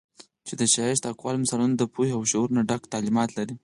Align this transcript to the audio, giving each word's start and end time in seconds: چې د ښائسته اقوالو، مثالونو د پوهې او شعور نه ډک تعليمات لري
چې 0.47 0.53
د 0.59 0.61
ښائسته 0.73 1.07
اقوالو، 1.11 1.41
مثالونو 1.43 1.75
د 1.77 1.83
پوهې 1.93 2.11
او 2.17 2.21
شعور 2.31 2.49
نه 2.57 2.61
ډک 2.69 2.81
تعليمات 2.93 3.29
لري 3.37 3.55